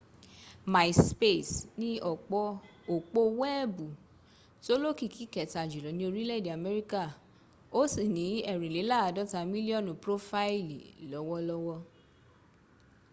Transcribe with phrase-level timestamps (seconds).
[0.73, 1.89] myspace ni
[3.03, 3.87] òpó weebu
[4.65, 7.01] tó lókìkí kẹta jùlọ ni orílè-èdè améríkà
[7.77, 10.79] o si ni èrìnlélàádọ́ta millionu prófáílì
[11.11, 11.77] lọ́wọ́lọ́wọ́